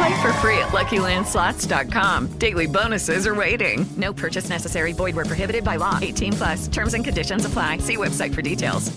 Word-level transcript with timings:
Play 0.00 0.22
for 0.22 0.32
free 0.40 0.58
at 0.58 0.72
LuckyLandSlots.com. 0.72 2.38
Daily 2.38 2.66
bonuses 2.66 3.26
are 3.26 3.34
waiting. 3.34 3.84
No 3.98 4.14
purchase 4.14 4.48
necessary. 4.48 4.94
Void 4.94 5.14
where 5.14 5.26
prohibited 5.26 5.62
by 5.62 5.76
law. 5.76 5.98
18 6.00 6.32
plus. 6.32 6.68
Terms 6.68 6.94
and 6.94 7.04
conditions 7.04 7.44
apply. 7.44 7.78
See 7.78 7.98
website 7.98 8.34
for 8.34 8.40
details. 8.40 8.90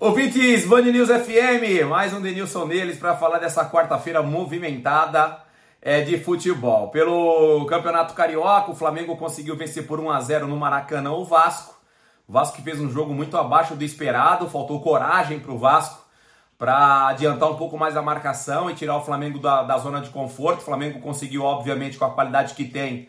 Ouvintes, 0.00 0.66
Band 0.66 0.90
News 0.90 1.10
FM, 1.10 1.86
mais 1.86 2.14
um 2.14 2.22
Denilson 2.22 2.64
neles 2.64 2.96
para 2.96 3.14
falar 3.14 3.38
dessa 3.38 3.66
quarta-feira 3.66 4.22
movimentada 4.22 5.42
é, 5.82 6.00
de 6.00 6.16
futebol. 6.18 6.88
Pelo 6.88 7.66
Campeonato 7.66 8.14
Carioca, 8.14 8.70
o 8.70 8.74
Flamengo 8.74 9.14
conseguiu 9.18 9.54
vencer 9.54 9.86
por 9.86 10.00
1 10.00 10.10
a 10.10 10.20
0 10.22 10.46
no 10.46 10.56
Maracanã 10.56 11.12
o 11.12 11.26
Vasco. 11.26 11.78
O 12.26 12.32
Vasco 12.32 12.56
que 12.56 12.62
fez 12.62 12.80
um 12.80 12.90
jogo 12.90 13.12
muito 13.12 13.36
abaixo 13.36 13.74
do 13.74 13.84
esperado, 13.84 14.48
faltou 14.48 14.80
coragem 14.80 15.38
para 15.38 15.52
o 15.52 15.58
Vasco 15.58 16.09
para 16.60 17.08
adiantar 17.08 17.50
um 17.50 17.54
pouco 17.54 17.78
mais 17.78 17.96
a 17.96 18.02
marcação 18.02 18.70
e 18.70 18.74
tirar 18.74 18.94
o 18.98 19.02
Flamengo 19.02 19.38
da, 19.38 19.62
da 19.62 19.78
zona 19.78 20.02
de 20.02 20.10
conforto. 20.10 20.60
O 20.60 20.64
Flamengo 20.64 21.00
conseguiu, 21.00 21.42
obviamente, 21.42 21.96
com 21.96 22.04
a 22.04 22.10
qualidade 22.10 22.52
que 22.52 22.66
tem, 22.66 23.08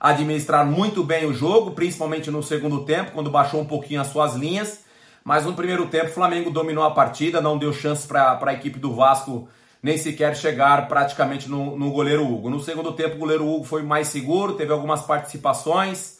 administrar 0.00 0.66
muito 0.66 1.04
bem 1.04 1.24
o 1.24 1.32
jogo, 1.32 1.70
principalmente 1.70 2.28
no 2.28 2.42
segundo 2.42 2.84
tempo, 2.84 3.12
quando 3.12 3.30
baixou 3.30 3.60
um 3.60 3.64
pouquinho 3.64 4.00
as 4.00 4.08
suas 4.08 4.34
linhas. 4.34 4.84
Mas 5.22 5.46
no 5.46 5.54
primeiro 5.54 5.86
tempo, 5.86 6.06
o 6.06 6.12
Flamengo 6.12 6.50
dominou 6.50 6.82
a 6.82 6.90
partida, 6.90 7.40
não 7.40 7.56
deu 7.56 7.72
chance 7.72 8.04
para 8.04 8.36
a 8.42 8.52
equipe 8.52 8.80
do 8.80 8.92
Vasco 8.92 9.48
nem 9.80 9.96
sequer 9.96 10.34
chegar 10.34 10.88
praticamente 10.88 11.48
no, 11.48 11.78
no 11.78 11.92
goleiro 11.92 12.26
Hugo. 12.26 12.50
No 12.50 12.58
segundo 12.58 12.92
tempo, 12.94 13.14
o 13.14 13.18
goleiro 13.20 13.46
Hugo 13.46 13.62
foi 13.62 13.84
mais 13.84 14.08
seguro, 14.08 14.54
teve 14.54 14.72
algumas 14.72 15.02
participações 15.02 16.18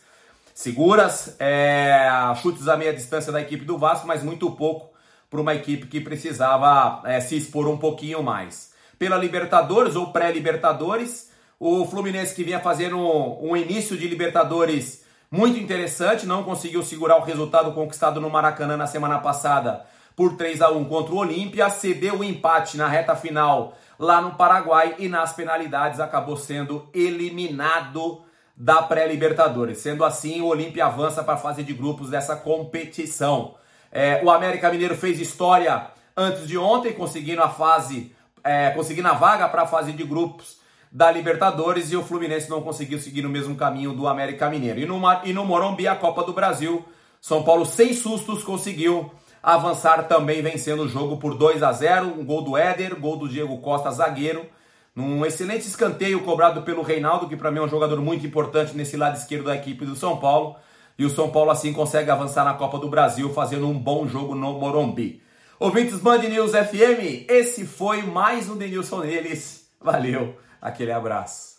seguras, 0.54 1.34
é, 1.40 2.08
chutes 2.40 2.68
a 2.68 2.76
meia 2.76 2.94
distância 2.94 3.32
da 3.32 3.40
equipe 3.40 3.64
do 3.64 3.76
Vasco, 3.76 4.06
mas 4.06 4.22
muito 4.22 4.48
pouco 4.52 4.96
para 5.30 5.40
uma 5.40 5.54
equipe 5.54 5.86
que 5.86 6.00
precisava 6.00 7.02
é, 7.04 7.20
se 7.20 7.36
expor 7.36 7.68
um 7.68 7.76
pouquinho 7.76 8.22
mais. 8.22 8.72
Pela 8.98 9.16
Libertadores 9.16 9.96
ou 9.96 10.12
pré-Libertadores, 10.12 11.30
o 11.60 11.84
Fluminense 11.86 12.34
que 12.34 12.44
vinha 12.44 12.60
fazendo 12.60 12.98
um, 12.98 13.50
um 13.50 13.56
início 13.56 13.96
de 13.96 14.08
Libertadores 14.08 15.04
muito 15.30 15.58
interessante, 15.58 16.26
não 16.26 16.42
conseguiu 16.42 16.82
segurar 16.82 17.18
o 17.18 17.24
resultado 17.24 17.72
conquistado 17.72 18.20
no 18.20 18.30
Maracanã 18.30 18.76
na 18.76 18.86
semana 18.86 19.18
passada 19.18 19.84
por 20.16 20.36
3 20.36 20.62
a 20.62 20.70
1 20.70 20.84
contra 20.86 21.14
o 21.14 21.18
Olímpia, 21.18 21.70
cedeu 21.70 22.18
o 22.18 22.24
empate 22.24 22.76
na 22.76 22.88
reta 22.88 23.14
final 23.14 23.76
lá 23.98 24.20
no 24.20 24.34
Paraguai 24.34 24.96
e 24.98 25.08
nas 25.08 25.32
penalidades 25.32 26.00
acabou 26.00 26.36
sendo 26.36 26.88
eliminado 26.94 28.22
da 28.56 28.82
pré-Libertadores. 28.82 29.78
Sendo 29.78 30.04
assim, 30.04 30.40
o 30.40 30.46
Olímpia 30.46 30.86
avança 30.86 31.22
para 31.22 31.34
a 31.34 31.38
fase 31.38 31.62
de 31.62 31.72
grupos 31.72 32.10
dessa 32.10 32.34
competição. 32.34 33.54
É, 33.90 34.20
o 34.22 34.30
América 34.30 34.70
Mineiro 34.70 34.96
fez 34.96 35.20
história 35.20 35.86
antes 36.16 36.46
de 36.46 36.58
ontem, 36.58 36.92
conseguindo 36.92 37.42
a 37.42 37.48
fase, 37.48 38.14
é, 38.44 38.70
conseguindo 38.70 39.08
a 39.08 39.14
vaga 39.14 39.48
para 39.48 39.62
a 39.62 39.66
fase 39.66 39.92
de 39.92 40.04
grupos 40.04 40.58
da 40.90 41.10
Libertadores 41.10 41.92
e 41.92 41.96
o 41.96 42.02
Fluminense 42.02 42.48
não 42.48 42.62
conseguiu 42.62 42.98
seguir 42.98 43.24
o 43.24 43.28
mesmo 43.28 43.54
caminho 43.54 43.92
do 43.92 44.08
América 44.08 44.48
Mineiro. 44.48 44.80
E 44.80 44.86
no, 44.86 45.00
e 45.24 45.32
no 45.32 45.44
Morumbi, 45.44 45.86
a 45.86 45.94
Copa 45.94 46.24
do 46.24 46.32
Brasil, 46.32 46.84
São 47.20 47.42
Paulo, 47.42 47.66
sem 47.66 47.92
sustos, 47.92 48.42
conseguiu 48.42 49.10
avançar 49.42 50.08
também 50.08 50.42
vencendo 50.42 50.82
o 50.82 50.88
jogo 50.88 51.16
por 51.18 51.34
2 51.34 51.62
a 51.62 51.72
0 51.72 52.06
um 52.06 52.24
gol 52.24 52.42
do 52.42 52.56
Éder, 52.56 52.96
gol 52.96 53.16
do 53.16 53.28
Diego 53.28 53.58
Costa, 53.58 53.90
zagueiro, 53.90 54.46
num 54.94 55.24
excelente 55.24 55.66
escanteio 55.66 56.20
cobrado 56.22 56.62
pelo 56.62 56.82
Reinaldo, 56.82 57.28
que 57.28 57.36
para 57.36 57.50
mim 57.50 57.58
é 57.58 57.62
um 57.62 57.68
jogador 57.68 58.00
muito 58.00 58.26
importante 58.26 58.76
nesse 58.76 58.96
lado 58.96 59.16
esquerdo 59.16 59.44
da 59.44 59.54
equipe 59.54 59.84
do 59.84 59.94
São 59.94 60.16
Paulo. 60.16 60.56
E 60.98 61.04
o 61.04 61.10
São 61.10 61.30
Paulo 61.30 61.50
assim 61.50 61.72
consegue 61.72 62.10
avançar 62.10 62.44
na 62.44 62.54
Copa 62.54 62.76
do 62.78 62.88
Brasil, 62.88 63.32
fazendo 63.32 63.68
um 63.68 63.78
bom 63.78 64.08
jogo 64.08 64.34
no 64.34 64.54
Morumbi. 64.54 65.22
Ouvintes 65.60 66.00
Band 66.00 66.18
News 66.18 66.50
FM, 66.50 67.28
esse 67.28 67.64
foi 67.64 68.02
mais 68.02 68.48
um 68.48 68.56
Denilson 68.56 69.04
Neles. 69.04 69.68
Valeu, 69.80 70.36
aquele 70.60 70.90
abraço. 70.90 71.57